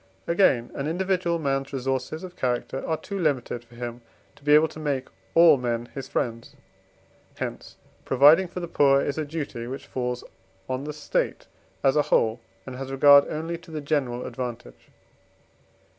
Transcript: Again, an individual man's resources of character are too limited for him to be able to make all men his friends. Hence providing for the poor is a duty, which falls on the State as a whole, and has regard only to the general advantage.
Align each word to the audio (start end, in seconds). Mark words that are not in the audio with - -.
Again, 0.25 0.71
an 0.73 0.87
individual 0.87 1.37
man's 1.37 1.71
resources 1.71 2.23
of 2.23 2.35
character 2.35 2.83
are 2.87 2.97
too 2.97 3.19
limited 3.19 3.63
for 3.63 3.75
him 3.75 4.01
to 4.35 4.43
be 4.43 4.55
able 4.55 4.67
to 4.69 4.79
make 4.79 5.09
all 5.35 5.57
men 5.57 5.89
his 5.93 6.07
friends. 6.07 6.55
Hence 7.35 7.77
providing 8.03 8.47
for 8.47 8.61
the 8.61 8.67
poor 8.67 8.99
is 8.99 9.19
a 9.19 9.25
duty, 9.25 9.67
which 9.67 9.85
falls 9.85 10.23
on 10.67 10.85
the 10.85 10.91
State 11.07 11.45
as 11.83 11.95
a 11.95 12.01
whole, 12.09 12.39
and 12.65 12.77
has 12.77 12.91
regard 12.91 13.27
only 13.27 13.59
to 13.59 13.69
the 13.69 13.79
general 13.79 14.25
advantage. 14.25 14.87